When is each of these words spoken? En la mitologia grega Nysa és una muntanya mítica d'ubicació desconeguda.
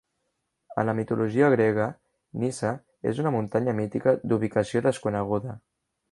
En 0.83 0.87
la 0.89 0.93
mitologia 0.99 1.49
grega 1.53 1.83
Nysa 2.43 2.71
és 3.11 3.19
una 3.23 3.33
muntanya 3.35 3.75
mítica 3.81 4.13
d'ubicació 4.31 4.83
desconeguda. 4.87 5.55